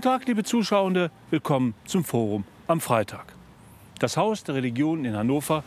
Guten 0.00 0.12
Tag, 0.12 0.26
liebe 0.28 0.44
Zuschauende, 0.44 1.10
willkommen 1.28 1.74
zum 1.84 2.04
Forum 2.04 2.44
am 2.66 2.80
Freitag. 2.80 3.34
Das 3.98 4.16
Haus 4.16 4.42
der 4.42 4.54
Religionen 4.54 5.04
in 5.04 5.14
Hannover, 5.14 5.62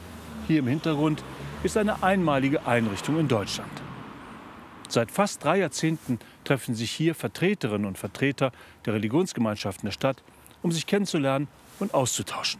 hier 0.48 0.57
im 0.57 0.66
Hintergrund, 0.66 1.23
ist 1.61 1.77
eine 1.77 2.02
einmalige 2.02 2.66
Einrichtung 2.66 3.20
in 3.20 3.27
Deutschland. 3.27 3.70
Seit 4.89 5.11
fast 5.11 5.44
drei 5.44 5.59
Jahrzehnten 5.59 6.17
treffen 6.45 6.73
sich 6.73 6.89
hier 6.89 7.13
Vertreterinnen 7.13 7.85
und 7.85 7.99
Vertreter 7.99 8.52
der 8.88 8.95
Religionsgemeinschaften 8.95 9.85
der 9.85 9.91
Stadt, 9.91 10.23
um 10.63 10.72
sich 10.72 10.88
kennenzulernen 10.88 11.47
und 11.77 11.94
auszutauschen. 11.94 12.59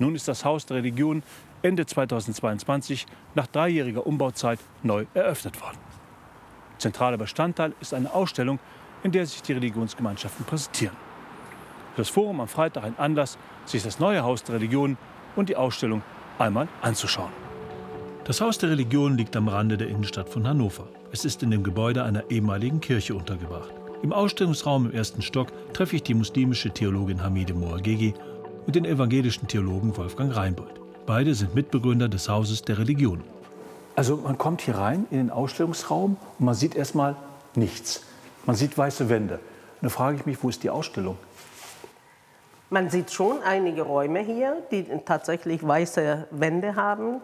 Nun 0.00 0.14
ist 0.14 0.26
das 0.26 0.46
Haus 0.46 0.64
der 0.64 0.78
Religion 0.78 1.22
Ende 1.60 1.84
2022 1.84 3.04
nach 3.34 3.46
dreijähriger 3.46 4.06
Umbauzeit 4.06 4.60
neu 4.82 5.04
eröffnet 5.12 5.60
worden. 5.60 5.76
Zentraler 6.78 7.18
Bestandteil 7.18 7.74
ist 7.82 7.92
eine 7.92 8.14
Ausstellung, 8.14 8.58
in 9.02 9.12
der 9.12 9.26
sich 9.26 9.42
die 9.42 9.52
Religionsgemeinschaften 9.52 10.44
präsentieren. 10.44 10.96
Für 11.94 12.02
das 12.02 12.08
Forum 12.08 12.40
am 12.40 12.48
Freitag 12.48 12.84
ein 12.84 12.98
Anlass, 12.98 13.38
sich 13.64 13.82
das 13.82 13.98
neue 13.98 14.22
Haus 14.22 14.42
der 14.42 14.56
Religion 14.56 14.96
und 15.34 15.48
die 15.48 15.56
Ausstellung 15.56 16.02
einmal 16.38 16.68
anzuschauen. 16.82 17.30
Das 18.24 18.40
Haus 18.40 18.58
der 18.58 18.70
Religion 18.70 19.16
liegt 19.16 19.36
am 19.36 19.48
Rande 19.48 19.76
der 19.76 19.88
Innenstadt 19.88 20.28
von 20.28 20.46
Hannover. 20.46 20.88
Es 21.12 21.24
ist 21.24 21.42
in 21.42 21.50
dem 21.50 21.62
Gebäude 21.62 22.02
einer 22.02 22.28
ehemaligen 22.30 22.80
Kirche 22.80 23.14
untergebracht. 23.14 23.72
Im 24.02 24.12
Ausstellungsraum 24.12 24.86
im 24.86 24.92
ersten 24.92 25.22
Stock 25.22 25.52
treffe 25.72 25.96
ich 25.96 26.02
die 26.02 26.14
muslimische 26.14 26.70
Theologin 26.70 27.22
Hamide 27.22 27.54
Moagegi 27.54 28.14
und 28.66 28.76
den 28.76 28.84
evangelischen 28.84 29.48
Theologen 29.48 29.96
Wolfgang 29.96 30.34
Reinbold. 30.36 30.80
Beide 31.06 31.34
sind 31.34 31.54
Mitbegründer 31.54 32.08
des 32.08 32.28
Hauses 32.28 32.62
der 32.62 32.78
Religion. 32.78 33.22
Also 33.94 34.16
man 34.16 34.36
kommt 34.36 34.60
hier 34.60 34.76
rein 34.76 35.06
in 35.10 35.18
den 35.18 35.30
Ausstellungsraum 35.30 36.16
und 36.38 36.44
man 36.44 36.54
sieht 36.54 36.74
erstmal 36.74 37.16
nichts. 37.54 38.02
Man 38.46 38.56
sieht 38.56 38.78
weiße 38.78 39.08
Wände. 39.08 39.34
Und 39.34 39.82
da 39.82 39.88
frage 39.88 40.16
ich 40.16 40.26
mich, 40.26 40.42
wo 40.42 40.48
ist 40.48 40.62
die 40.62 40.70
Ausstellung? 40.70 41.18
Man 42.70 42.90
sieht 42.90 43.10
schon 43.10 43.42
einige 43.42 43.82
Räume 43.82 44.20
hier, 44.20 44.56
die 44.70 44.84
tatsächlich 45.04 45.66
weiße 45.66 46.26
Wände 46.30 46.74
haben, 46.74 47.20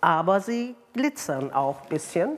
aber 0.00 0.40
sie 0.40 0.74
glitzern 0.92 1.52
auch 1.52 1.82
ein 1.82 1.88
bisschen. 1.88 2.30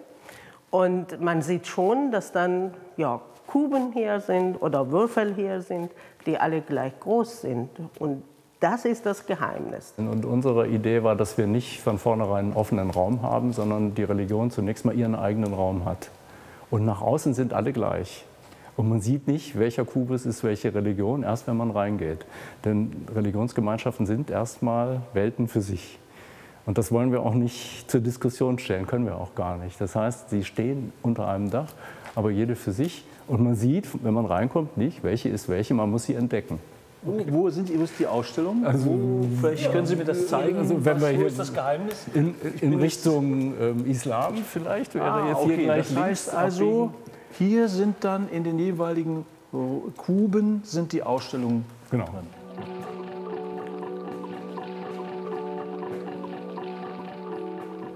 Und 0.71 1.21
man 1.21 1.43
sieht 1.43 1.67
schon, 1.67 2.11
dass 2.11 2.33
dann 2.33 2.75
ja, 2.97 3.21
Kuben 3.47 3.93
hier 3.93 4.21
sind 4.21 4.57
oder 4.57 4.91
Würfel 4.91 5.35
hier 5.35 5.61
sind, 5.63 5.91
die 6.27 6.39
alle 6.39 6.61
gleich 6.61 6.99
groß 7.01 7.43
sind. 7.43 7.71
Und 7.99 8.23
das 8.61 8.85
ist 8.85 9.07
das 9.07 9.27
Geheimnis. 9.27 9.95
Und 9.97 10.25
unsere 10.25 10.67
Idee 10.67 11.03
war, 11.03 11.15
dass 11.15 11.39
wir 11.39 11.47
nicht 11.47 11.81
von 11.81 11.99
vornherein 11.99 12.47
einen 12.47 12.55
offenen 12.55 12.91
Raum 12.91 13.23
haben, 13.23 13.53
sondern 13.53 13.95
die 13.95 14.05
Religion 14.05 14.51
zunächst 14.51 14.85
mal 14.85 14.95
ihren 14.95 15.15
eigenen 15.15 15.55
Raum 15.55 15.85
hat. 15.85 16.11
Und 16.71 16.85
nach 16.85 17.01
außen 17.01 17.35
sind 17.35 17.53
alle 17.53 17.73
gleich. 17.73 18.25
Und 18.77 18.89
man 18.89 19.01
sieht 19.01 19.27
nicht, 19.27 19.59
welcher 19.59 19.85
Kubus 19.85 20.27
ist 20.27 20.45
welche 20.45 20.75
Religion, 20.75 21.23
erst 21.23 21.47
wenn 21.47 21.57
man 21.57 21.71
reingeht. 21.71 22.27
Denn 22.65 23.07
Religionsgemeinschaften 23.15 24.05
sind 24.05 24.31
erstmal 24.31 25.01
Welten 25.15 25.49
für 25.49 25.63
sich. 25.63 25.99
Und 26.67 26.79
das 26.79 26.93
wollen 26.93 27.13
wir 27.13 27.23
auch 27.23 27.35
nicht 27.35 27.91
zur 27.91 28.01
Diskussion 28.01 28.59
stellen, 28.59 28.87
können 28.87 29.07
wir 29.07 29.17
auch 29.17 29.35
gar 29.35 29.57
nicht. 29.57 29.81
Das 29.81 29.95
heißt, 29.95 30.31
sie 30.31 30.45
stehen 30.45 30.93
unter 31.01 31.29
einem 31.29 31.51
Dach, 31.51 31.73
aber 32.15 32.31
jede 32.31 32.57
für 32.57 32.73
sich. 32.73 33.05
Und 33.29 33.43
man 33.43 33.55
sieht, 33.55 33.87
wenn 34.05 34.13
man 34.13 34.27
reinkommt, 34.27 34.77
nicht, 34.77 35.03
welche 35.03 35.29
ist 35.29 35.49
welche, 35.49 35.75
man 35.75 35.91
muss 35.91 36.05
sie 36.05 36.15
entdecken. 36.15 36.59
Wo, 37.07 37.25
wo 37.29 37.51
sind 37.51 37.71
wo 37.79 37.85
ist 37.85 37.95
die 37.99 38.07
Ausstellung? 38.07 38.67
Also, 38.67 38.87
wo, 38.87 39.27
vielleicht 39.41 39.71
können 39.71 39.87
Sie 39.87 39.95
mir 39.97 40.05
das 40.05 40.27
zeigen. 40.27 40.59
Also, 40.59 40.85
wenn 40.85 40.97
Was, 40.97 41.03
wir 41.03 41.15
wo 41.15 41.19
hier 41.19 41.27
ist 41.29 41.39
das 41.39 41.55
Geheimnis? 41.55 41.95
In, 42.15 42.35
in 42.61 42.75
Richtung 42.75 43.55
ähm, 43.61 43.87
Islam 43.87 44.35
vielleicht 44.37 44.95
wäre 44.95 45.11
Ah, 45.11 45.29
jetzt 45.29 45.37
okay. 45.39 45.55
hier 45.55 45.65
gleich 45.65 45.89
das 45.89 45.97
heißt 45.97 46.35
also, 46.35 46.85
abbiegen. 46.87 47.13
hier 47.39 47.69
sind 47.69 47.97
dann 48.01 48.29
in 48.31 48.43
den 48.45 48.59
jeweiligen 48.59 49.25
Kuben 49.97 50.61
sind 50.65 50.93
die 50.93 51.03
Ausstellungen 51.03 51.65
Genau. 51.91 52.05
drin. 52.07 52.27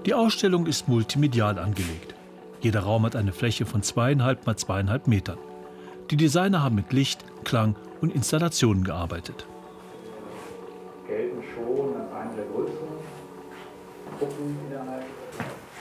Die 0.05 0.13
Ausstellung 0.13 0.65
ist 0.65 0.87
multimedial 0.87 1.59
angelegt. 1.59 2.15
Jeder 2.61 2.81
Raum 2.81 3.05
hat 3.05 3.15
eine 3.15 3.33
Fläche 3.33 3.65
von 3.65 3.83
zweieinhalb 3.83 4.45
mal 4.47 4.55
zweieinhalb 4.55 5.07
Metern. 5.07 5.37
Die 6.09 6.17
Designer 6.17 6.63
haben 6.63 6.75
mit 6.75 6.91
Licht, 6.93 7.23
Klang 7.43 7.75
und 8.01 8.13
Installationen 8.13 8.83
gearbeitet. 8.83 9.45
gelten 11.07 11.43
schon 11.55 11.95
als 11.95 12.13
eine 12.13 12.35
der 12.35 12.45
größeren 12.45 12.97
Gruppen 14.19 14.57
innerhalb 14.67 15.05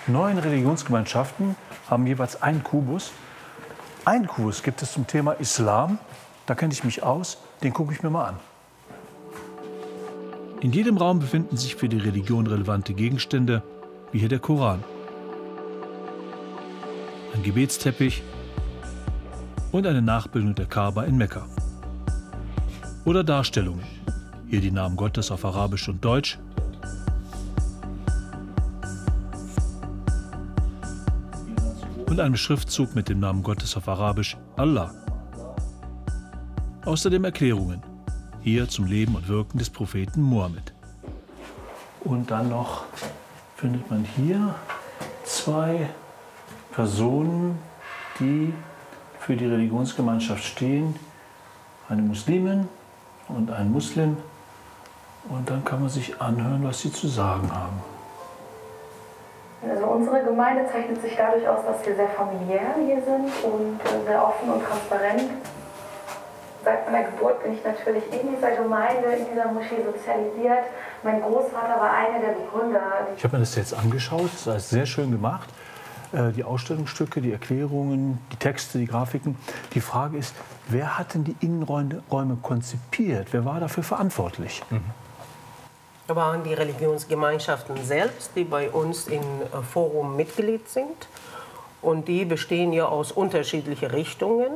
Neun 0.06 0.38
Religionsgemeinschaften 0.38 1.56
haben 1.88 2.06
jeweils 2.06 2.42
einen 2.42 2.64
Kubus. 2.64 3.12
Ein 4.04 4.26
Kubus 4.26 4.62
gibt 4.62 4.82
es 4.82 4.92
zum 4.92 5.06
Thema 5.06 5.32
Islam. 5.32 5.98
Da 6.47 6.54
kenne 6.54 6.72
ich 6.72 6.84
mich 6.84 7.03
aus. 7.03 7.38
Den 7.62 7.72
gucke 7.72 7.92
ich 7.92 8.03
mir 8.03 8.10
mal 8.10 8.25
an. 8.31 8.37
In 10.60 10.72
jedem 10.72 10.97
Raum 10.97 11.20
befinden 11.20 11.56
sich 11.56 11.76
für 11.76 11.88
die 11.88 11.98
Religion 11.98 12.47
relevante 12.47 12.92
Gegenstände, 12.92 13.62
wie 14.12 14.19
hier 14.19 14.28
der 14.28 14.41
Koran, 14.41 14.82
ein 17.34 17.42
Gebetsteppich 17.42 18.22
und 19.72 19.87
eine 19.87 20.02
Nachbildung 20.02 20.54
der 20.54 20.66
Kaaba 20.66 21.04
in 21.04 21.16
Mekka. 21.16 21.47
Oder 23.06 23.25
Darstellungen, 23.25 23.84
hier 24.49 24.61
die 24.61 24.71
Namen 24.71 24.94
Gottes 24.94 25.31
auf 25.31 25.44
Arabisch 25.44 25.88
und 25.88 26.05
Deutsch 26.05 26.38
und 32.09 32.21
einem 32.21 32.37
Schriftzug 32.37 32.94
mit 32.94 33.09
dem 33.09 33.21
Namen 33.21 33.43
Gottes 33.43 33.75
auf 33.77 33.88
Arabisch 33.88 34.37
Allah. 34.56 34.93
Außerdem 36.84 37.25
Erklärungen, 37.25 37.83
hier 38.43 38.69
zum 38.69 38.84
Leben 38.84 39.15
und 39.15 39.28
Wirken 39.28 39.59
des 39.59 39.71
Propheten 39.71 40.21
Mohammed. 40.21 40.75
Und 42.05 42.31
dann 42.31 42.50
noch 42.50 42.84
findet 43.56 43.91
man 43.91 44.05
hier 44.17 44.55
zwei 45.25 45.88
Personen, 46.72 47.59
die 48.19 48.53
für 49.21 49.37
die 49.37 49.47
Religionsgemeinschaft 49.47 50.44
stehen. 50.44 50.94
Eine 51.88 52.03
Muslimin 52.03 52.69
und 53.37 53.51
ein 53.51 53.71
Muslim. 53.73 54.17
Und 55.29 55.49
dann 55.49 55.65
kann 55.65 55.81
man 55.81 55.89
sich 55.89 56.21
anhören, 56.21 56.65
was 56.65 56.81
sie 56.81 56.93
zu 56.93 57.09
sagen 57.09 57.51
haben. 57.53 57.81
Also 59.69 59.87
unsere 59.87 60.25
Gemeinde 60.25 60.65
zeichnet 60.73 61.03
sich 61.03 61.15
dadurch 61.17 61.47
aus, 61.47 61.61
dass 61.67 61.87
wir 61.87 61.95
sehr 61.95 62.09
familiär 62.09 62.75
hier 62.83 63.03
sind 63.03 63.29
und 63.45 63.79
äh, 63.85 64.07
sehr 64.07 64.25
offen 64.25 64.51
und 64.51 64.65
transparent. 64.65 65.31
Seit 66.65 66.91
meiner 66.91 67.05
Geburt 67.05 67.43
bin 67.43 67.55
ich 67.55 67.65
natürlich 67.65 68.05
in 68.11 68.35
dieser 68.35 68.53
Gemeinde, 68.53 69.09
in 69.19 69.27
dieser 69.31 69.53
Moschee 69.53 69.83
sozialisiert. 69.85 70.65
Mein 71.03 71.21
Großvater 71.23 71.81
war 71.81 71.93
einer 71.93 72.21
der 72.21 72.33
Begründer. 72.33 72.81
Ich 73.17 73.25
habe 73.25 73.37
mir 73.37 73.41
das 73.41 73.55
jetzt 73.55 73.75
angeschaut, 73.75 74.31
das 74.45 74.57
ist 74.57 74.71
sehr 74.71 74.87
schön 74.87 75.11
gemacht. 75.11 75.49
Äh, 76.12 76.32
Die 76.32 76.44
Ausstellungsstücke, 76.44 77.21
die 77.21 77.32
Erklärungen, 77.32 78.19
die 78.32 78.37
Texte, 78.37 78.78
die 78.78 78.87
Grafiken. 78.87 79.37
Die 79.75 79.81
Frage 79.81 80.19
ist, 80.19 80.34
wer 80.69 80.98
hat 80.98 81.15
denn 81.15 81.25
die 81.25 81.37
Innenräume 81.41 82.03
Räume 82.10 82.37
konzipiert? 82.43 83.28
Wer 83.32 83.44
war 83.44 83.60
dafür 83.60 83.82
verantwortlich? 83.82 84.62
waren 86.09 86.43
die 86.43 86.54
Religionsgemeinschaften 86.54 87.76
selbst, 87.84 88.32
die 88.34 88.44
bei 88.44 88.70
uns 88.70 89.06
im 89.06 89.20
äh, 89.20 89.62
Forum 89.62 90.17
Mitglied 90.17 90.69
sind. 90.69 91.08
Und 91.82 92.08
die 92.08 92.25
bestehen 92.25 92.73
ja 92.73 92.87
aus 92.87 93.12
unterschiedlichen 93.12 93.90
Richtungen. 93.90 94.50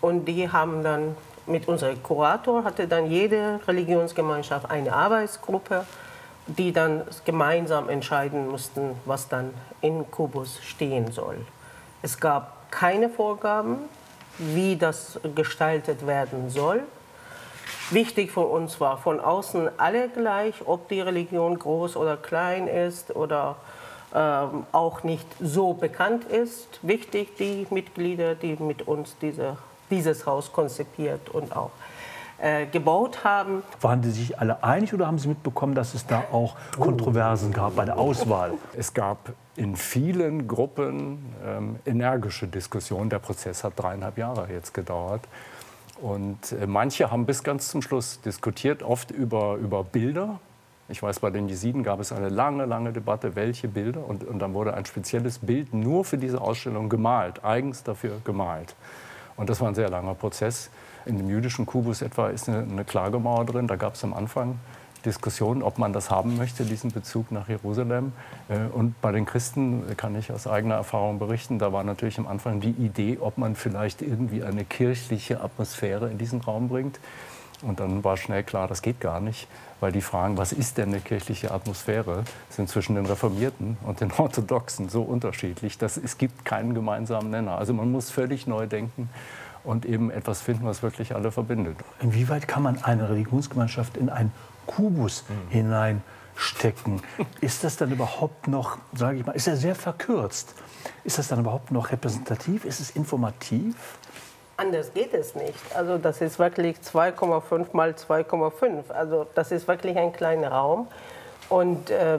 Und 0.00 0.26
die 0.26 0.50
haben 0.50 0.82
dann 0.82 1.16
mit 1.46 1.68
unserem 1.68 2.02
Kurator 2.02 2.64
hatte 2.64 2.88
dann 2.88 3.10
jede 3.10 3.60
Religionsgemeinschaft 3.66 4.68
eine 4.70 4.92
Arbeitsgruppe, 4.92 5.86
die 6.46 6.72
dann 6.72 7.02
gemeinsam 7.24 7.88
entscheiden 7.88 8.48
mussten, 8.48 8.92
was 9.04 9.28
dann 9.28 9.52
in 9.80 10.10
Kubus 10.10 10.60
stehen 10.62 11.10
soll. 11.10 11.38
Es 12.02 12.20
gab 12.20 12.70
keine 12.70 13.08
Vorgaben, 13.08 13.78
wie 14.38 14.76
das 14.76 15.18
gestaltet 15.34 16.06
werden 16.06 16.50
soll. 16.50 16.82
Wichtig 17.90 18.32
für 18.32 18.46
uns 18.46 18.80
war 18.80 18.98
von 18.98 19.20
außen 19.20 19.70
alle 19.78 20.08
gleich, 20.08 20.54
ob 20.66 20.88
die 20.88 21.00
Religion 21.00 21.58
groß 21.58 21.96
oder 21.96 22.16
klein 22.16 22.68
ist 22.68 23.14
oder 23.14 23.56
ähm, 24.14 24.66
auch 24.72 25.02
nicht 25.02 25.26
so 25.40 25.72
bekannt 25.72 26.24
ist. 26.24 26.80
Wichtig 26.82 27.36
die 27.36 27.66
Mitglieder, 27.70 28.34
die 28.34 28.56
mit 28.56 28.86
uns 28.86 29.16
diese, 29.20 29.56
dieses 29.90 30.26
Haus 30.26 30.52
konzipiert 30.52 31.28
und 31.30 31.56
auch 31.56 31.70
äh, 32.38 32.66
gebaut 32.66 33.24
haben. 33.24 33.62
Waren 33.80 34.02
die 34.02 34.10
sich 34.10 34.38
alle 34.38 34.62
einig 34.62 34.92
oder 34.92 35.06
haben 35.06 35.18
Sie 35.18 35.28
mitbekommen, 35.28 35.74
dass 35.74 35.94
es 35.94 36.06
da 36.06 36.24
auch 36.32 36.56
Kontroversen 36.78 37.52
gab 37.52 37.76
bei 37.76 37.84
der 37.84 37.98
Auswahl? 37.98 38.52
Es 38.76 38.92
gab 38.92 39.32
in 39.56 39.76
vielen 39.76 40.46
Gruppen 40.46 41.34
ähm, 41.44 41.76
energische 41.86 42.46
Diskussionen. 42.46 43.08
Der 43.08 43.18
Prozess 43.20 43.64
hat 43.64 43.72
dreieinhalb 43.76 44.18
Jahre 44.18 44.48
jetzt 44.52 44.74
gedauert. 44.74 45.22
Und 46.00 46.52
äh, 46.52 46.66
manche 46.66 47.10
haben 47.10 47.24
bis 47.24 47.42
ganz 47.42 47.68
zum 47.68 47.80
Schluss 47.80 48.20
diskutiert, 48.20 48.82
oft 48.82 49.10
über, 49.10 49.54
über 49.54 49.82
Bilder. 49.82 50.38
Ich 50.88 51.02
weiß, 51.02 51.20
bei 51.20 51.30
den 51.30 51.48
Jesiden 51.48 51.82
gab 51.82 52.00
es 52.00 52.12
eine 52.12 52.28
lange, 52.28 52.64
lange 52.66 52.92
Debatte, 52.92 53.34
welche 53.34 53.66
Bilder. 53.66 54.06
Und, 54.06 54.24
und 54.24 54.38
dann 54.38 54.54
wurde 54.54 54.74
ein 54.74 54.84
spezielles 54.84 55.38
Bild 55.38 55.72
nur 55.72 56.04
für 56.04 56.18
diese 56.18 56.40
Ausstellung 56.40 56.88
gemalt, 56.88 57.44
eigens 57.44 57.82
dafür 57.82 58.20
gemalt. 58.24 58.74
Und 59.36 59.50
das 59.50 59.60
war 59.60 59.68
ein 59.68 59.74
sehr 59.74 59.88
langer 59.88 60.14
Prozess. 60.14 60.70
In 61.06 61.18
dem 61.18 61.30
jüdischen 61.30 61.66
Kubus 61.66 62.02
etwa 62.02 62.28
ist 62.28 62.48
eine, 62.48 62.62
eine 62.62 62.84
Klagemauer 62.84 63.44
drin. 63.44 63.68
Da 63.68 63.76
gab 63.76 63.94
es 63.94 64.04
am 64.04 64.12
Anfang 64.12 64.58
Diskussion, 65.06 65.62
ob 65.62 65.78
man 65.78 65.92
das 65.92 66.10
haben 66.10 66.36
möchte, 66.36 66.64
diesen 66.64 66.90
Bezug 66.90 67.30
nach 67.30 67.48
Jerusalem. 67.48 68.12
Äh, 68.48 68.66
und 68.72 69.00
bei 69.00 69.12
den 69.12 69.24
Christen 69.24 69.84
kann 69.96 70.16
ich 70.16 70.32
aus 70.32 70.46
eigener 70.46 70.74
Erfahrung 70.74 71.18
berichten, 71.18 71.58
da 71.58 71.72
war 71.72 71.84
natürlich 71.84 72.18
am 72.18 72.26
Anfang 72.26 72.60
die 72.60 72.70
Idee, 72.70 73.18
ob 73.20 73.38
man 73.38 73.54
vielleicht 73.54 74.02
irgendwie 74.02 74.42
eine 74.42 74.64
kirchliche 74.64 75.40
Atmosphäre 75.40 76.10
in 76.10 76.18
diesen 76.18 76.40
Raum 76.40 76.68
bringt. 76.68 76.98
Und 77.62 77.80
dann 77.80 78.04
war 78.04 78.18
schnell 78.18 78.42
klar, 78.42 78.68
das 78.68 78.82
geht 78.82 79.00
gar 79.00 79.18
nicht, 79.20 79.48
weil 79.80 79.90
die 79.90 80.02
Fragen, 80.02 80.36
was 80.36 80.52
ist 80.52 80.76
denn 80.76 80.90
eine 80.90 81.00
kirchliche 81.00 81.52
Atmosphäre, 81.52 82.24
sind 82.50 82.68
zwischen 82.68 82.96
den 82.96 83.06
Reformierten 83.06 83.78
und 83.86 84.00
den 84.00 84.12
Orthodoxen 84.18 84.90
so 84.90 85.02
unterschiedlich, 85.02 85.78
dass 85.78 85.96
es 85.96 86.18
gibt 86.18 86.44
keinen 86.44 86.74
gemeinsamen 86.74 87.30
Nenner. 87.30 87.56
Also 87.56 87.72
man 87.72 87.90
muss 87.90 88.10
völlig 88.10 88.46
neu 88.46 88.66
denken 88.66 89.08
und 89.66 89.84
eben 89.84 90.10
etwas 90.10 90.40
finden, 90.40 90.64
was 90.64 90.82
wirklich 90.82 91.14
alle 91.14 91.32
verbindet. 91.32 91.76
Inwieweit 92.00 92.48
kann 92.48 92.62
man 92.62 92.82
eine 92.82 93.08
Religionsgemeinschaft 93.08 93.96
in 93.96 94.08
ein 94.08 94.32
Kubus 94.66 95.24
mhm. 95.28 95.50
hineinstecken. 95.50 97.02
Ist 97.40 97.64
das 97.64 97.76
dann 97.76 97.92
überhaupt 97.92 98.48
noch, 98.48 98.78
sage 98.94 99.18
ich 99.18 99.26
mal, 99.26 99.32
ist 99.32 99.48
er 99.48 99.56
sehr 99.56 99.74
verkürzt? 99.74 100.54
Ist 101.04 101.18
das 101.18 101.28
dann 101.28 101.40
überhaupt 101.40 101.70
noch 101.72 101.90
repräsentativ? 101.90 102.64
Ist 102.64 102.80
es 102.80 102.90
informativ? 102.90 103.74
Anders 104.56 104.94
geht 104.94 105.12
es 105.12 105.34
nicht. 105.34 105.58
Also 105.74 105.98
das 105.98 106.20
ist 106.20 106.38
wirklich 106.38 106.78
2,5 106.78 107.66
mal 107.72 107.90
2,5. 107.90 108.90
Also 108.90 109.26
das 109.34 109.52
ist 109.52 109.68
wirklich 109.68 109.98
ein 109.98 110.12
kleiner 110.12 110.48
Raum. 110.48 110.88
Und 111.48 111.90
äh, 111.90 112.18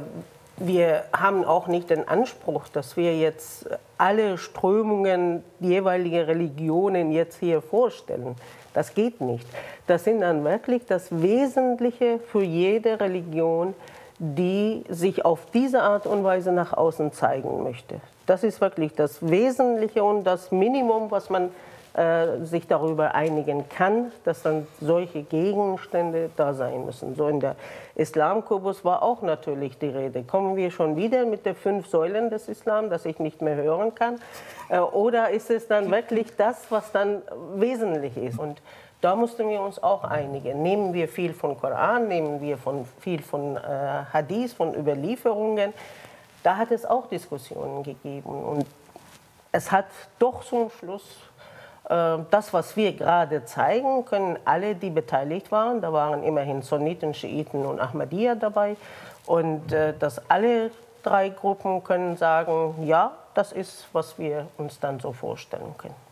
wir 0.57 1.03
haben 1.13 1.45
auch 1.45 1.67
nicht 1.67 1.89
den 1.89 2.07
Anspruch, 2.07 2.67
dass 2.67 2.97
wir 2.97 3.17
jetzt 3.17 3.67
alle 3.97 4.37
Strömungen 4.37 5.43
jeweiliger 5.59 6.27
Religionen 6.27 7.11
jetzt 7.11 7.39
hier 7.39 7.61
vorstellen. 7.61 8.35
Das 8.73 8.93
geht 8.93 9.21
nicht. 9.21 9.47
Das 9.85 10.03
sind 10.03 10.21
dann 10.21 10.43
wirklich 10.43 10.85
das 10.85 11.07
Wesentliche 11.11 12.19
für 12.19 12.43
jede 12.43 12.99
Religion, 12.99 13.75
die 14.19 14.83
sich 14.89 15.25
auf 15.25 15.45
diese 15.53 15.83
Art 15.83 16.07
und 16.07 16.23
Weise 16.23 16.51
nach 16.51 16.73
außen 16.73 17.11
zeigen 17.11 17.63
möchte. 17.63 18.01
Das 18.25 18.43
ist 18.43 18.59
wirklich 18.59 18.93
das 18.93 19.27
Wesentliche 19.27 20.03
und 20.03 20.23
das 20.23 20.51
Minimum, 20.51 21.11
was 21.11 21.29
man 21.29 21.49
äh, 21.97 22.45
sich 22.45 22.67
darüber 22.67 23.15
einigen 23.15 23.69
kann, 23.69 24.11
dass 24.23 24.43
dann 24.43 24.67
solche 24.79 25.23
Gegenstände 25.23 26.29
da 26.35 26.53
sein 26.53 26.85
müssen. 26.85 27.15
So 27.15 27.27
in 27.27 27.39
der 27.39 27.55
Islamkubus 27.95 28.85
war 28.85 29.01
auch 29.01 29.23
natürlich 29.23 29.79
die 29.79 29.87
Rede. 29.87 30.21
Kommen 30.21 30.55
wir 30.55 30.69
schon 30.69 30.95
wieder 30.95 31.25
mit 31.25 31.47
den 31.47 31.55
fünf 31.55 31.87
Säulen 31.87 32.29
des 32.29 32.49
Islam, 32.49 32.91
dass 32.91 33.05
ich 33.05 33.17
nicht 33.17 33.41
mehr 33.41 33.55
hören 33.55 33.95
kann? 33.95 34.19
Äh, 34.69 34.77
oder 34.77 35.31
ist 35.31 35.49
es 35.49 35.67
dann 35.67 35.89
wirklich 35.89 36.35
das, 36.35 36.67
was 36.69 36.91
dann 36.91 37.23
wesentlich 37.55 38.15
ist? 38.15 38.37
Und 38.37 38.61
da 39.01 39.15
mussten 39.15 39.49
wir 39.49 39.59
uns 39.59 39.81
auch 39.81 40.03
einigen. 40.03 40.61
Nehmen 40.61 40.93
wir 40.93 41.07
viel 41.07 41.33
von 41.33 41.59
Koran, 41.59 42.07
nehmen 42.07 42.41
wir 42.41 42.59
von, 42.59 42.85
viel 42.99 43.23
von 43.23 43.57
äh, 43.57 43.59
Hadith, 44.13 44.53
von 44.53 44.75
Überlieferungen. 44.75 45.73
Da 46.43 46.57
hat 46.57 46.69
es 46.69 46.85
auch 46.85 47.07
Diskussionen 47.07 47.81
gegeben. 47.81 48.43
Und 48.43 48.67
es 49.51 49.71
hat 49.71 49.87
doch 50.19 50.43
zum 50.43 50.69
Schluss 50.69 51.03
das, 51.89 52.53
was 52.53 52.75
wir 52.75 52.93
gerade 52.93 53.45
zeigen, 53.45 54.03
können 54.05 54.37
alle, 54.43 54.75
die 54.75 54.89
beteiligt 54.89 55.51
waren, 55.51 55.79
da 55.81 55.93
waren 55.93 56.21
immerhin 56.23 56.61
Sunniten, 56.61 57.13
Schiiten 57.13 57.65
und 57.65 57.79
Ahmadiyya 57.79 58.35
dabei, 58.35 58.75
und 59.25 59.71
äh, 59.71 59.93
dass 59.97 60.21
alle 60.29 60.71
drei 61.03 61.29
Gruppen 61.29 61.83
können 61.83 62.17
sagen, 62.17 62.75
ja, 62.85 63.11
das 63.33 63.51
ist, 63.51 63.87
was 63.93 64.17
wir 64.17 64.47
uns 64.57 64.79
dann 64.79 64.99
so 64.99 65.13
vorstellen 65.13 65.75
können. 65.77 66.06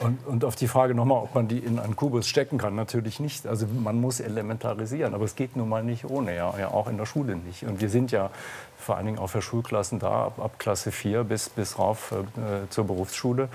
Und, 0.00 0.26
und, 0.26 0.44
auf 0.44 0.56
die 0.56 0.66
Frage 0.66 0.94
nochmal, 0.94 1.18
ob 1.18 1.34
man 1.34 1.46
die 1.46 1.58
in 1.58 1.78
einen 1.78 1.94
Kubus 1.94 2.26
stecken 2.26 2.58
kann, 2.58 2.74
natürlich 2.74 3.20
nicht. 3.20 3.46
Also 3.46 3.66
man 3.66 4.00
muss 4.00 4.20
elementarisieren, 4.20 5.14
aber 5.14 5.24
es 5.24 5.36
geht 5.36 5.56
nun 5.56 5.68
mal 5.68 5.84
nicht 5.84 6.04
ohne, 6.04 6.34
ja, 6.34 6.52
ja 6.58 6.68
auch 6.68 6.88
in 6.88 6.96
der 6.96 7.06
Schule 7.06 7.36
nicht. 7.36 7.64
Und 7.64 7.80
wir 7.80 7.88
sind 7.88 8.10
ja 8.10 8.30
vor 8.76 8.96
allen 8.96 9.06
Dingen 9.06 9.18
auch 9.18 9.28
für 9.28 9.40
Schulklassen 9.40 9.98
da, 9.98 10.26
ab, 10.26 10.38
ab 10.38 10.58
Klasse 10.58 10.92
4 10.92 11.24
bis, 11.24 11.48
bis 11.48 11.78
rauf 11.78 12.12
äh, 12.12 12.68
zur 12.70 12.86
Berufsschule. 12.86 13.48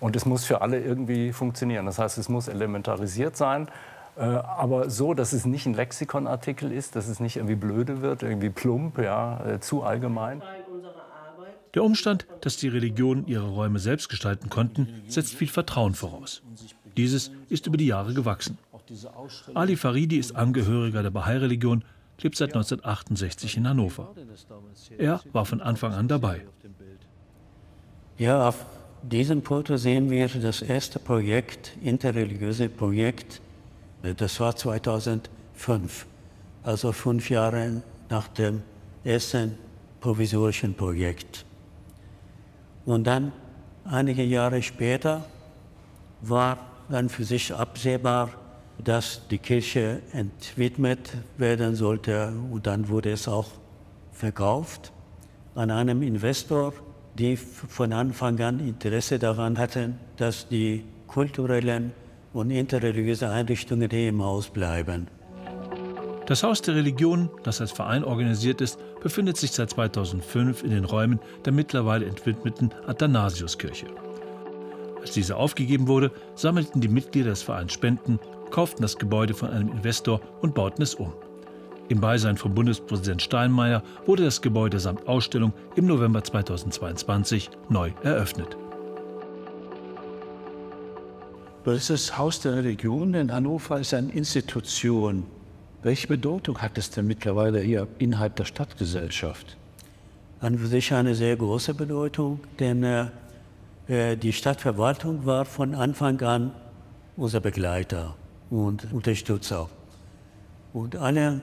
Und 0.00 0.16
es 0.16 0.26
muss 0.26 0.44
für 0.44 0.60
alle 0.60 0.80
irgendwie 0.80 1.32
funktionieren. 1.32 1.86
Das 1.86 1.98
heißt, 1.98 2.18
es 2.18 2.28
muss 2.28 2.46
elementarisiert 2.46 3.36
sein, 3.36 3.68
äh, 4.16 4.22
aber 4.22 4.88
so, 4.88 5.12
dass 5.12 5.32
es 5.32 5.44
nicht 5.44 5.66
ein 5.66 5.74
Lexikonartikel 5.74 6.72
ist, 6.72 6.96
dass 6.96 7.08
es 7.08 7.20
nicht 7.20 7.36
irgendwie 7.36 7.54
blöde 7.54 8.00
wird, 8.00 8.22
irgendwie 8.22 8.50
plump, 8.50 8.98
ja, 8.98 9.44
äh, 9.44 9.60
zu 9.60 9.82
allgemein. 9.82 10.42
Der 11.76 11.84
Umstand, 11.84 12.26
dass 12.40 12.56
die 12.56 12.68
Religionen 12.68 13.26
ihre 13.26 13.48
Räume 13.48 13.78
selbst 13.78 14.08
gestalten 14.08 14.48
konnten, 14.48 14.88
setzt 15.08 15.34
viel 15.34 15.46
Vertrauen 15.46 15.92
voraus. 15.92 16.42
Dieses 16.96 17.30
ist 17.50 17.66
über 17.66 17.76
die 17.76 17.86
Jahre 17.86 18.14
gewachsen. 18.14 18.56
Ali 19.52 19.76
Faridi 19.76 20.16
ist 20.16 20.34
Angehöriger 20.34 21.02
der 21.02 21.10
Bahai-Religion, 21.10 21.84
lebt 22.22 22.36
seit 22.36 22.54
1968 22.54 23.58
in 23.58 23.68
Hannover. 23.68 24.14
Er 24.96 25.20
war 25.34 25.44
von 25.44 25.60
Anfang 25.60 25.92
an 25.92 26.08
dabei. 26.08 26.46
Ja, 28.16 28.48
auf 28.48 28.64
diesem 29.02 29.42
Foto 29.42 29.76
sehen 29.76 30.08
wir 30.08 30.28
das 30.28 30.62
erste 30.62 30.98
Projekt, 30.98 31.76
interreligiöse 31.82 32.70
Projekt. 32.70 33.42
Das 34.16 34.40
war 34.40 34.56
2005, 34.56 36.06
also 36.62 36.92
fünf 36.92 37.28
Jahre 37.28 37.82
nach 38.08 38.28
dem 38.28 38.62
ersten 39.04 39.58
provisorischen 40.00 40.72
Projekt. 40.72 41.44
Und 42.86 43.06
dann, 43.06 43.32
einige 43.84 44.22
Jahre 44.22 44.62
später, 44.62 45.24
war 46.22 46.58
dann 46.88 47.08
für 47.08 47.24
sich 47.24 47.52
absehbar, 47.52 48.30
dass 48.82 49.26
die 49.28 49.38
Kirche 49.38 50.00
entwidmet 50.12 51.12
werden 51.36 51.74
sollte. 51.74 52.32
Und 52.50 52.66
dann 52.66 52.88
wurde 52.88 53.10
es 53.10 53.26
auch 53.26 53.48
verkauft 54.12 54.92
an 55.54 55.70
einem 55.70 56.02
Investor, 56.02 56.72
die 57.18 57.36
von 57.36 57.92
Anfang 57.92 58.40
an 58.40 58.60
Interesse 58.60 59.18
daran 59.18 59.58
hatten, 59.58 59.98
dass 60.16 60.48
die 60.48 60.84
kulturellen 61.06 61.92
und 62.32 62.50
interreligiösen 62.50 63.28
Einrichtungen 63.28 63.90
hier 63.90 64.10
im 64.10 64.22
Haus 64.22 64.48
bleiben. 64.48 65.08
Das 66.26 66.42
Haus 66.42 66.60
der 66.60 66.74
Religion, 66.74 67.30
das 67.44 67.60
als 67.60 67.70
Verein 67.70 68.02
organisiert 68.02 68.60
ist, 68.60 68.80
befindet 69.00 69.36
sich 69.36 69.52
seit 69.52 69.70
2005 69.70 70.64
in 70.64 70.70
den 70.70 70.84
Räumen 70.84 71.20
der 71.44 71.52
mittlerweile 71.52 72.04
entwidmeten 72.04 72.74
Athanasiuskirche. 72.88 73.86
Als 75.00 75.12
diese 75.12 75.36
aufgegeben 75.36 75.86
wurde, 75.86 76.10
sammelten 76.34 76.80
die 76.80 76.88
Mitglieder 76.88 77.30
des 77.30 77.44
Vereins 77.44 77.72
Spenden, 77.72 78.18
kauften 78.50 78.82
das 78.82 78.98
Gebäude 78.98 79.34
von 79.34 79.50
einem 79.50 79.68
Investor 79.68 80.20
und 80.40 80.52
bauten 80.52 80.82
es 80.82 80.96
um. 80.96 81.12
Im 81.88 82.00
Beisein 82.00 82.36
von 82.36 82.52
Bundespräsident 82.52 83.22
Steinmeier 83.22 83.84
wurde 84.04 84.24
das 84.24 84.42
Gebäude 84.42 84.80
samt 84.80 85.06
Ausstellung 85.06 85.52
im 85.76 85.86
November 85.86 86.24
2022 86.24 87.50
neu 87.68 87.92
eröffnet. 88.02 88.56
Das 91.64 92.18
Haus 92.18 92.40
der 92.40 92.56
Religion 92.56 93.14
in 93.14 93.32
Hannover 93.32 93.78
ist 93.78 93.94
eine 93.94 94.12
Institution. 94.12 95.24
Welche 95.86 96.08
Bedeutung 96.08 96.58
hat 96.62 96.76
es 96.78 96.90
denn 96.90 97.06
mittlerweile 97.06 97.60
hier 97.60 97.86
innerhalb 98.00 98.34
der 98.34 98.44
Stadtgesellschaft? 98.44 99.56
An 100.40 100.58
sich 100.58 100.92
eine 100.92 101.14
sehr 101.14 101.36
große 101.36 101.74
Bedeutung, 101.74 102.40
denn 102.58 102.82
äh, 102.82 103.06
äh, 103.86 104.16
die 104.16 104.32
Stadtverwaltung 104.32 105.24
war 105.26 105.44
von 105.44 105.76
Anfang 105.76 106.20
an 106.22 106.50
unser 107.16 107.38
Begleiter 107.38 108.16
und 108.50 108.92
Unterstützer. 108.92 109.70
Und 110.72 110.96
alle 110.96 111.42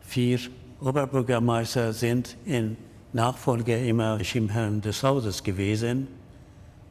vier 0.00 0.40
Oberbürgermeister 0.80 1.92
sind 1.92 2.36
in 2.44 2.76
Nachfolge 3.12 3.86
immer 3.86 4.18
Schirmherren 4.24 4.80
des 4.80 5.04
Hauses 5.04 5.44
gewesen. 5.44 6.08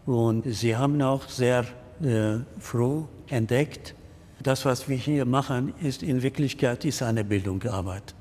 Und 0.05 0.45
sie 0.45 0.77
haben 0.77 1.01
auch 1.01 1.27
sehr 1.27 1.65
äh, 2.01 2.37
früh 2.57 3.01
entdeckt, 3.27 3.96
das, 4.43 4.65
was 4.65 4.87
wir 4.87 4.97
hier 4.97 5.25
machen, 5.25 5.73
ist 5.81 6.03
in 6.03 6.21
Wirklichkeit 6.21 6.85
ist 6.85 7.01
eine 7.01 7.23
Bildungsarbeit. 7.23 8.13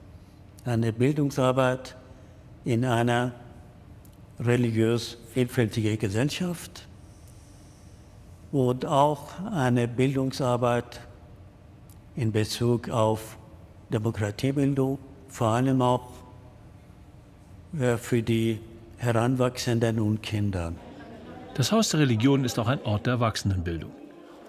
Eine 0.65 0.93
Bildungsarbeit 0.93 1.97
in 2.65 2.85
einer 2.85 3.33
religiös 4.41 5.17
vielfältigen 5.33 5.99
Gesellschaft 5.99 6.87
und 8.53 8.85
auch 8.87 9.29
eine 9.53 9.89
Bildungsarbeit 9.89 11.01
in 12.17 12.33
Bezug 12.33 12.89
auf 12.89 13.37
Demokratiebildung, 13.91 14.99
vor 15.29 15.49
allem 15.49 15.83
auch 15.83 16.11
äh, 17.79 17.97
für 17.97 18.23
die 18.23 18.59
Heranwachsenden 18.99 20.01
und 20.01 20.23
Kinder. 20.23 20.73
Das 21.55 21.73
Haus 21.73 21.91
der 21.91 22.01
Religion 22.01 22.45
ist 22.45 22.59
auch 22.59 22.69
ein 22.69 22.83
Ort 22.85 23.07
der 23.07 23.15
Erwachsenenbildung. 23.15 23.91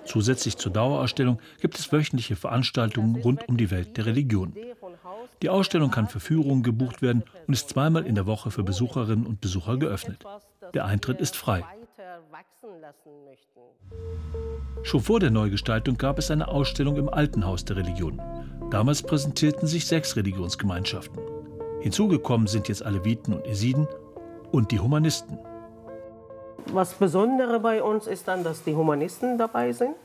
Zusätzlich 0.07 0.57
zur 0.57 0.71
Dauerausstellung 0.71 1.39
gibt 1.59 1.77
es 1.77 1.91
wöchentliche 1.91 2.35
Veranstaltungen 2.35 3.21
rund 3.21 3.47
um 3.47 3.57
die 3.57 3.71
Welt 3.71 3.97
der 3.97 4.05
Religion. 4.05 4.55
Die 5.41 5.49
Ausstellung 5.49 5.91
kann 5.91 6.07
für 6.07 6.19
Führungen 6.19 6.63
gebucht 6.63 7.01
werden 7.01 7.23
und 7.45 7.53
ist 7.53 7.69
zweimal 7.69 8.05
in 8.05 8.15
der 8.15 8.25
Woche 8.25 8.49
für 8.49 8.63
Besucherinnen 8.63 9.25
und 9.25 9.41
Besucher 9.41 9.77
geöffnet. 9.77 10.23
Der 10.73 10.85
Eintritt 10.85 11.21
ist 11.21 11.35
frei. 11.35 11.63
Schon 14.83 15.01
vor 15.01 15.19
der 15.19 15.31
Neugestaltung 15.31 15.97
gab 15.97 16.17
es 16.17 16.31
eine 16.31 16.47
Ausstellung 16.47 16.95
im 16.95 17.09
Alten 17.09 17.45
Haus 17.45 17.65
der 17.65 17.75
Religion. 17.75 18.21
Damals 18.71 19.03
präsentierten 19.03 19.67
sich 19.67 19.85
sechs 19.85 20.15
Religionsgemeinschaften. 20.15 21.19
Hinzugekommen 21.81 22.47
sind 22.47 22.67
jetzt 22.67 22.83
Aleviten 22.83 23.33
und 23.33 23.45
Esiden 23.45 23.87
und 24.51 24.71
die 24.71 24.79
Humanisten. 24.79 25.37
Was 26.73 26.93
Besondere 26.93 27.59
bei 27.59 27.81
uns 27.81 28.07
ist 28.07 28.27
dann, 28.27 28.43
dass 28.43 28.63
die 28.63 28.75
Humanisten 28.75 29.37
dabei 29.37 29.71
sind. 29.71 29.95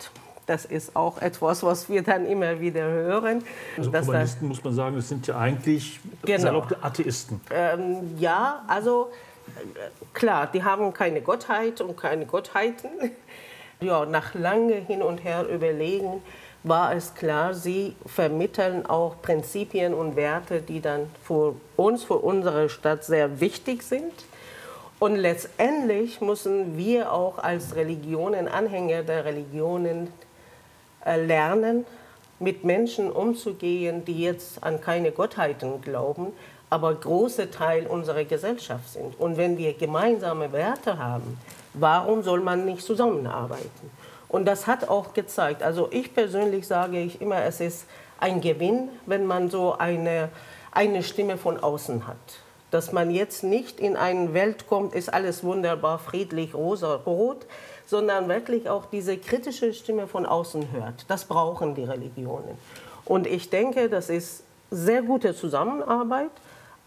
Das 0.47 0.65
ist 0.65 0.97
auch 0.97 1.21
etwas, 1.23 1.63
was 1.63 1.89
wir 1.89 2.03
dann 2.03 2.27
immer 2.27 2.61
wieder 2.61 2.83
hören. 2.83 3.45
Also 3.77 3.93
Humanisten 3.93 4.49
muss 4.49 4.63
man 4.65 4.75
sagen, 4.75 4.97
das 4.97 5.09
sind 5.09 5.27
ja 5.27 5.39
eigentlich 5.39 6.01
Genau. 6.25 6.41
salopp 6.43 6.77
Atheisten. 6.83 7.41
Ähm, 7.51 8.17
ja, 8.19 8.63
also 8.67 9.11
äh, 9.57 9.61
klar, 10.13 10.49
die 10.53 10.63
haben 10.65 10.93
keine 10.93 11.21
Gottheit 11.21 11.81
und 11.81 11.97
keine 11.97 12.27
Gottheiten. 12.27 12.91
Ja, 13.81 14.07
nach 14.07 14.35
lange 14.35 14.75
hin 14.75 15.03
und 15.03 15.25
her 15.25 15.45
überlegen 15.49 16.23
war 16.63 16.95
es 16.95 17.15
klar, 17.17 17.53
sie 17.53 17.97
vermitteln 18.07 18.87
auch 18.87 19.21
Prinzipien 19.21 19.93
und 19.93 20.15
Werte, 20.15 20.61
die 20.63 20.81
dann 20.81 21.11
für 21.25 21.57
uns, 21.77 22.05
für 22.05 22.19
unsere 22.19 22.69
Stadt 22.69 23.03
sehr 23.03 23.41
wichtig 23.41 23.83
sind. 23.83 24.13
Und 25.03 25.17
letztendlich 25.17 26.21
müssen 26.21 26.79
wir 26.79 27.11
auch 27.13 27.39
als 27.39 27.75
Religionen, 27.75 28.47
Anhänger 28.47 29.03
der 29.03 29.25
Religionen, 29.25 30.13
äh, 31.05 31.21
lernen, 31.27 31.85
mit 32.39 32.63
Menschen 32.63 33.11
umzugehen, 33.11 34.05
die 34.05 34.23
jetzt 34.23 34.63
an 34.63 34.81
keine 34.81 35.11
Gottheiten 35.11 35.81
glauben, 35.81 36.29
aber 36.71 36.95
große 36.95 37.51
Teil 37.51 37.89
unserer 37.89 38.23
Gesellschaft 38.23 38.93
sind. 38.93 39.19
Und 39.19 39.37
wenn 39.37 39.59
wir 39.59 39.75
gemeinsame 39.75 40.53
Werte 40.53 40.97
haben, 40.97 41.37
warum 41.75 42.23
soll 42.23 42.39
man 42.39 42.65
nicht 42.65 42.83
zusammenarbeiten? 42.83 43.91
Und 44.29 44.45
das 44.45 44.69
hat 44.69 44.89
auch 44.89 45.15
gezeigt. 45.15 45.65
Also 45.65 45.89
ich 45.91 46.15
persönlich 46.15 46.65
sage 46.69 47.01
ich 47.01 47.21
immer, 47.21 47.43
es 47.43 47.61
ist 47.61 47.87
ein 48.21 48.41
Gewinn, 48.41 48.89
wenn 49.07 49.27
man 49.27 49.51
so 49.51 49.77
eine, 49.77 50.29
eine 50.71 51.03
Stimme 51.03 51.39
von 51.39 51.59
außen 51.59 52.07
hat. 52.07 52.19
Dass 52.73 52.91
man 52.91 53.11
jetzt 53.11 53.45
nicht 53.45 53.79
in 53.79 53.97
eine 53.97 54.33
Welt 54.33 54.67
kommt, 54.67 54.95
ist 54.95 55.13
alles 55.13 55.45
wunderbar, 55.45 55.99
friedlich, 55.99 56.55
rosa, 56.55 56.95
rot, 56.95 57.47
sondern 57.87 58.29
wirklich 58.31 58.71
auch 58.71 58.87
diese 58.87 59.19
kritische 59.19 59.75
Stimme 59.75 60.07
von 60.07 60.25
außen 60.25 60.73
hört. 60.73 61.05
Das 61.09 61.27
brauchen 61.27 61.75
die 61.75 61.85
Religionen. 61.85 62.57
Und 63.05 63.27
ich 63.27 63.51
denke, 63.51 63.91
das 63.91 64.09
ist 64.09 64.45
sehr 64.71 65.03
gute 65.03 65.35
Zusammenarbeit, 65.35 66.31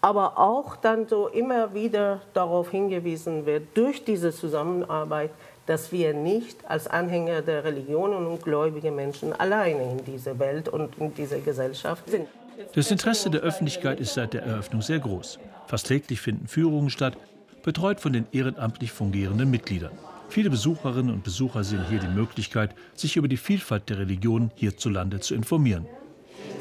aber 0.02 0.40
auch 0.40 0.76
dann 0.76 1.08
so 1.08 1.28
immer 1.28 1.76
wieder 1.76 2.22
darauf 2.34 2.72
hingewiesen 2.72 3.46
wird, 3.46 3.68
durch 3.76 4.04
diese 4.04 4.32
Zusammenarbeit, 4.32 5.30
dass 5.68 5.92
wir 5.92 6.16
nicht 6.16 6.58
als 6.68 6.88
Anhänger 6.88 7.44
der 7.44 7.64
Religionen 7.64 8.26
und 8.26 8.44
gläubige 8.44 8.90
Menschen 8.90 9.34
alleine 9.40 9.84
in 9.84 10.04
dieser 10.04 10.40
Welt 10.40 10.68
und 10.68 10.98
in 10.98 11.14
dieser 11.14 11.38
Gesellschaft 11.40 12.10
sind. 12.10 12.28
Das 12.74 12.92
Interesse 12.92 13.30
der 13.30 13.42
Öffentlichkeit 13.42 14.00
ist 14.00 14.14
seit 14.14 14.34
der 14.34 14.44
Eröffnung 14.44 14.82
sehr 14.82 15.00
groß. 15.00 15.40
Fast 15.68 15.88
täglich 15.88 16.22
finden 16.22 16.48
Führungen 16.48 16.90
statt, 16.90 17.18
betreut 17.64 18.00
von 18.00 18.14
den 18.14 18.28
ehrenamtlich 18.32 18.92
fungierenden 18.92 19.50
Mitgliedern. 19.50 19.92
Viele 20.30 20.50
Besucherinnen 20.50 21.14
und 21.14 21.24
Besucher 21.24 21.64
sehen 21.64 21.86
hier 21.90 22.00
die 22.00 22.08
Möglichkeit, 22.08 22.76
sich 22.94 23.16
über 23.16 23.28
die 23.28 23.38
Vielfalt 23.38 23.90
der 23.90 24.00
Religionen 24.00 24.52
hierzulande 24.56 25.20
zu 25.20 25.36
informieren. 25.36 25.86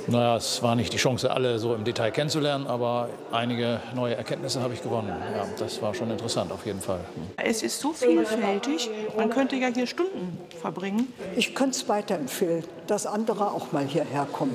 Naja, 0.06 0.36
es 0.36 0.62
war 0.62 0.74
nicht 0.74 0.92
die 0.92 0.98
Chance, 0.98 1.30
alle 1.30 1.58
so 1.58 1.74
im 1.74 1.82
Detail 1.82 2.10
kennenzulernen, 2.10 2.66
aber 2.66 3.08
einige 3.32 3.80
neue 3.94 4.14
Erkenntnisse 4.14 4.60
habe 4.60 4.74
ich 4.74 4.82
gewonnen. 4.82 5.08
Ja, 5.08 5.46
das 5.58 5.80
war 5.80 5.94
schon 5.94 6.10
interessant 6.10 6.52
auf 6.52 6.66
jeden 6.66 6.80
Fall. 6.80 7.00
Es 7.36 7.62
ist 7.62 7.80
so 7.80 7.92
vielfältig, 7.94 8.90
man 9.16 9.30
könnte 9.30 9.56
ja 9.56 9.68
hier 9.68 9.86
Stunden 9.86 10.38
verbringen. 10.60 11.12
Ich 11.36 11.54
könnte 11.54 11.76
es 11.76 11.88
weiterempfehlen, 11.88 12.64
dass 12.86 13.06
andere 13.06 13.50
auch 13.50 13.72
mal 13.72 13.86
hierher 13.86 14.26
kommen. 14.30 14.54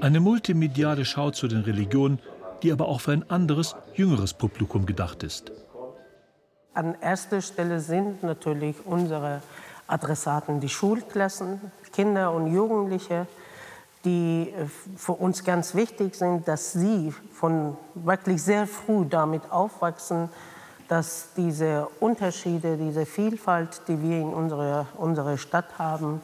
Eine 0.00 0.20
multimediale 0.20 1.04
Schau 1.04 1.30
zu 1.30 1.48
den 1.48 1.62
Religionen, 1.62 2.20
die 2.62 2.72
aber 2.72 2.88
auch 2.88 3.00
für 3.00 3.12
ein 3.12 3.28
anderes, 3.30 3.76
jüngeres 3.94 4.34
Publikum 4.34 4.86
gedacht 4.86 5.22
ist. 5.22 5.52
An 6.74 6.96
erster 7.00 7.40
Stelle 7.40 7.80
sind 7.80 8.22
natürlich 8.22 8.76
unsere 8.84 9.42
Adressaten 9.86 10.60
die 10.60 10.68
Schulklassen, 10.68 11.60
Kinder 11.92 12.32
und 12.32 12.52
Jugendliche, 12.52 13.26
die 14.04 14.52
äh, 14.56 14.66
für 14.96 15.12
uns 15.12 15.44
ganz 15.44 15.74
wichtig 15.74 16.14
sind, 16.14 16.46
dass 16.46 16.72
sie 16.72 17.12
von 17.32 17.76
wirklich 17.94 18.42
sehr 18.42 18.66
früh 18.66 19.06
damit 19.08 19.50
aufwachsen, 19.50 20.28
dass 20.86 21.30
diese 21.36 21.88
Unterschiede, 22.00 22.76
diese 22.76 23.06
Vielfalt, 23.06 23.82
die 23.88 24.00
wir 24.00 24.18
in 24.20 24.32
unserer, 24.32 24.86
unserer 24.96 25.36
Stadt 25.36 25.78
haben, 25.78 26.20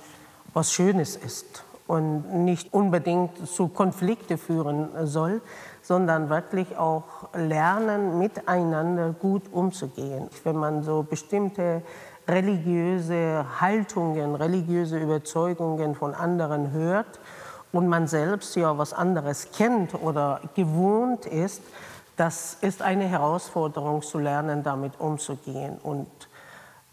was 0.53 0.73
Schönes 0.73 1.17
ist 1.17 1.65
und 1.87 2.45
nicht 2.45 2.73
unbedingt 2.73 3.47
zu 3.47 3.69
Konflikte 3.69 4.39
führen 4.39 4.89
soll, 5.07 5.43
sondern 5.83 6.31
wirklich 6.31 6.79
auch 6.79 7.29
lernen, 7.35 8.19
miteinander 8.19 9.11
gut 9.13 9.43
umzugehen. 9.53 10.29
Wenn 10.45 10.57
man 10.57 10.83
so 10.83 11.03
bestimmte 11.03 11.83
religiöse 12.27 13.45
Haltungen, 13.61 14.35
religiöse 14.35 14.99
Überzeugungen 14.99 15.95
von 15.95 16.15
anderen 16.15 16.71
hört 16.73 17.21
und 17.73 17.87
man 17.87 18.07
selbst 18.07 18.57
ja 18.57 18.79
was 18.79 18.95
anderes 18.95 19.49
kennt 19.53 19.95
oder 19.95 20.41
gewohnt 20.55 21.27
ist, 21.27 21.63
das 22.17 22.57
ist 22.61 22.81
eine 22.81 23.05
Herausforderung 23.05 24.01
zu 24.01 24.19
lernen, 24.19 24.63
damit 24.63 25.01
umzugehen 25.01 25.79
und 25.83 26.07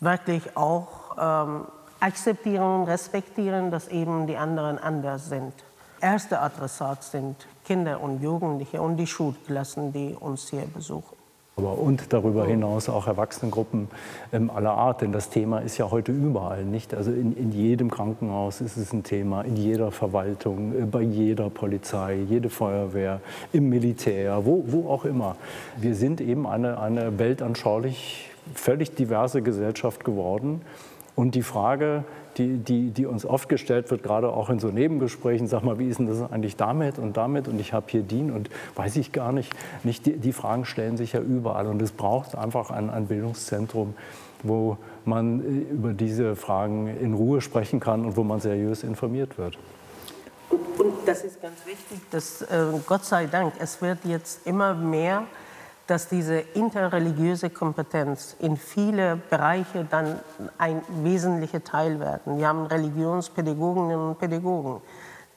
wirklich 0.02 0.58
auch 0.58 1.16
ähm, 1.18 1.66
akzeptieren, 2.02 2.84
respektieren, 2.84 3.72
dass 3.72 3.88
eben 3.88 4.28
die 4.28 4.38
anderen 4.38 4.78
anders 4.78 5.30
sind. 5.30 5.54
Erste 6.02 6.40
Adressat 6.40 7.04
sind 7.04 7.36
Kinder 7.64 8.02
und 8.02 8.22
Jugendliche 8.22 8.82
und 8.82 8.98
die 8.98 9.08
Schulklassen, 9.08 9.94
die 9.94 10.16
uns 10.20 10.50
hier 10.50 10.66
besuchen. 10.66 11.16
Aber 11.58 11.78
und 11.78 12.12
darüber 12.12 12.46
hinaus 12.46 12.90
auch 12.90 13.08
Erwachsenengruppen 13.08 13.90
ähm, 14.34 14.50
aller 14.50 14.72
Art, 14.72 15.02
denn 15.02 15.12
das 15.12 15.30
Thema 15.30 15.60
ist 15.60 15.78
ja 15.78 15.92
heute 15.92 16.12
überall, 16.12 16.64
nicht? 16.64 16.96
Also 16.96 17.12
in, 17.12 17.36
in 17.38 17.52
jedem 17.52 17.92
Krankenhaus 17.92 18.62
ist 18.62 18.78
es 18.78 18.94
ein 18.94 19.04
Thema, 19.04 19.42
in 19.42 19.58
jeder 19.58 19.92
Verwaltung, 19.92 20.74
äh, 20.74 20.86
bei 20.86 21.02
jeder 21.02 21.50
Polizei, 21.50 22.16
jede 22.28 22.50
Feuerwehr, 22.50 23.20
im 23.54 23.70
Militär, 23.70 24.46
wo, 24.46 24.64
wo 24.66 24.90
auch 24.90 25.06
immer. 25.06 25.36
Wir 25.78 25.94
sind 25.94 26.20
eben 26.22 26.48
eine, 26.48 26.80
eine 26.80 27.20
weltanschaulich 27.20 28.32
völlig 28.56 28.96
diverse 28.96 29.42
Gesellschaft 29.42 30.04
geworden. 30.04 30.62
Und 31.22 31.36
die 31.36 31.44
Frage, 31.44 32.04
die, 32.38 32.58
die, 32.58 32.90
die 32.90 33.06
uns 33.06 33.28
oft 33.28 33.48
gestellt 33.48 33.92
wird, 33.92 34.02
gerade 34.02 34.30
auch 34.30 34.50
in 34.50 34.58
so 34.58 34.70
Nebengesprächen, 34.70 35.46
sag 35.46 35.64
mal, 35.64 35.78
wie 35.78 35.88
ist 35.88 36.00
denn 36.00 36.08
das 36.08 36.32
eigentlich 36.32 36.56
damit 36.56 36.98
und 36.98 37.16
damit 37.16 37.48
und 37.48 37.62
ich 37.62 37.74
habe 37.74 37.86
hier 37.90 38.02
den 38.02 38.32
und 38.32 38.50
weiß 38.74 38.96
ich 38.96 39.12
gar 39.12 39.32
nicht. 39.32 39.54
nicht 39.84 40.08
die, 40.08 40.14
die 40.14 40.34
Fragen 40.34 40.66
stellen 40.66 40.98
sich 40.98 41.14
ja 41.14 41.20
überall 41.20 41.68
und 41.68 41.80
es 41.80 41.92
braucht 41.92 42.34
einfach 42.34 42.72
ein, 42.72 42.90
ein 42.90 43.06
Bildungszentrum, 43.06 43.94
wo 44.42 44.78
man 45.06 45.42
äh, 45.42 45.72
über 45.72 45.94
diese 45.94 46.36
Fragen 46.36 46.88
in 46.88 47.14
Ruhe 47.14 47.40
sprechen 47.42 47.80
kann 47.80 48.04
und 48.04 48.18
wo 48.18 48.24
man 48.24 48.40
seriös 48.40 48.82
informiert 48.82 49.38
wird. 49.38 49.60
Und 50.50 50.94
das 51.06 51.24
ist 51.24 51.40
ganz 51.40 51.64
wichtig, 51.68 52.00
dass 52.10 52.42
äh, 52.42 52.66
Gott 52.88 53.06
sei 53.06 53.28
Dank, 53.28 53.54
es 53.60 53.80
wird 53.80 54.00
jetzt 54.06 54.48
immer 54.48 54.74
mehr, 54.74 55.28
dass 55.92 56.08
diese 56.08 56.40
interreligiöse 56.40 57.50
Kompetenz 57.50 58.38
in 58.40 58.56
viele 58.56 59.18
Bereiche 59.18 59.84
dann 59.84 60.22
ein 60.58 60.82
wesentlicher 61.04 61.66
Teil 61.66 62.00
werden. 62.00 62.38
Wir 62.38 62.48
haben 62.48 62.66
Religionspädagoginnen 62.66 64.00
und 64.00 64.18
Pädagogen, 64.18 64.82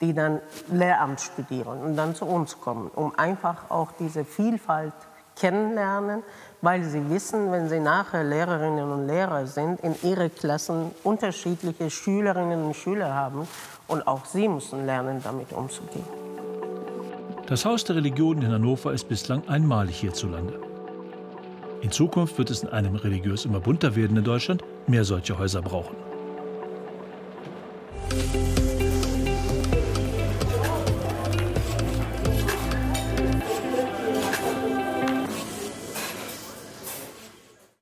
die 0.00 0.14
dann 0.14 0.40
Lehramt 0.70 1.20
studieren 1.20 1.80
und 1.80 1.96
dann 1.96 2.14
zu 2.14 2.24
uns 2.24 2.60
kommen, 2.60 2.88
um 2.94 3.18
einfach 3.18 3.68
auch 3.68 3.90
diese 3.98 4.24
Vielfalt 4.24 4.92
kennenlernen, 5.34 6.22
weil 6.62 6.84
sie 6.84 7.10
wissen, 7.10 7.50
wenn 7.50 7.68
sie 7.68 7.80
nachher 7.80 8.22
Lehrerinnen 8.22 8.92
und 8.92 9.08
Lehrer 9.08 9.48
sind, 9.48 9.80
in 9.80 9.96
ihre 10.04 10.30
Klassen 10.30 10.92
unterschiedliche 11.02 11.90
Schülerinnen 11.90 12.64
und 12.64 12.76
Schüler 12.76 13.12
haben 13.12 13.48
und 13.88 14.06
auch 14.06 14.24
sie 14.24 14.46
müssen 14.46 14.86
lernen, 14.86 15.20
damit 15.20 15.50
umzugehen. 15.50 16.23
Das 17.46 17.66
Haus 17.66 17.84
der 17.84 17.96
Religionen 17.96 18.40
in 18.40 18.52
Hannover 18.52 18.94
ist 18.94 19.06
bislang 19.06 19.46
einmalig 19.48 19.96
hierzulande. 19.96 20.58
In 21.82 21.90
Zukunft 21.90 22.38
wird 22.38 22.50
es 22.50 22.62
in 22.62 22.70
einem 22.70 22.96
religiös 22.96 23.44
immer 23.44 23.60
bunter 23.60 23.94
werdenden 23.94 24.24
Deutschland 24.24 24.64
mehr 24.86 25.04
solche 25.04 25.38
Häuser 25.38 25.60
brauchen. 25.60 25.94